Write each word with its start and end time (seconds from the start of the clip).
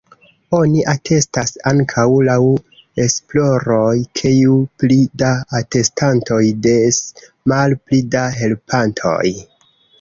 Oni 0.59 0.83
atestas 0.93 1.51
ankaŭ 1.71 2.05
laŭ 2.29 2.37
esploroj, 3.05 3.93
ke 4.21 4.33
ju 4.39 4.57
pli 4.81 4.99
da 5.25 5.31
atestantoj, 5.63 6.41
des 6.67 7.01
malpli 7.55 8.05
da 8.17 8.29
helpantoj. 8.43 9.27